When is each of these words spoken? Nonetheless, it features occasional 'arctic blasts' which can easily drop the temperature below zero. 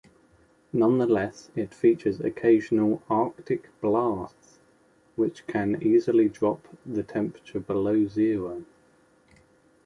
Nonetheless, 0.73 1.51
it 1.55 1.75
features 1.75 2.19
occasional 2.19 3.03
'arctic 3.07 3.69
blasts' 3.81 4.57
which 5.15 5.45
can 5.45 5.77
easily 5.83 6.27
drop 6.27 6.67
the 6.83 7.03
temperature 7.03 7.59
below 7.59 8.07
zero. 8.07 8.65